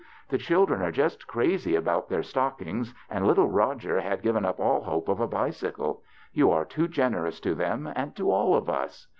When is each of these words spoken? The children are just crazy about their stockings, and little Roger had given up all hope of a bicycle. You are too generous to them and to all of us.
The 0.29 0.39
children 0.39 0.81
are 0.81 0.89
just 0.91 1.27
crazy 1.27 1.75
about 1.75 2.09
their 2.09 2.23
stockings, 2.23 2.91
and 3.07 3.27
little 3.27 3.47
Roger 3.49 4.01
had 4.01 4.23
given 4.23 4.45
up 4.45 4.59
all 4.59 4.81
hope 4.81 5.07
of 5.07 5.19
a 5.19 5.27
bicycle. 5.27 6.01
You 6.33 6.49
are 6.49 6.65
too 6.65 6.87
generous 6.87 7.39
to 7.41 7.53
them 7.53 7.85
and 7.95 8.15
to 8.15 8.31
all 8.31 8.55
of 8.55 8.67
us. 8.67 9.05